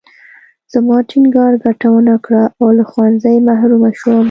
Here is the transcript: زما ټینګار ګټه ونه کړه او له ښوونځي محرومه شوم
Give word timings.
زما 0.73 0.97
ټینګار 1.09 1.53
ګټه 1.63 1.87
ونه 1.91 2.15
کړه 2.25 2.43
او 2.61 2.67
له 2.77 2.83
ښوونځي 2.89 3.35
محرومه 3.47 3.89
شوم 3.99 4.17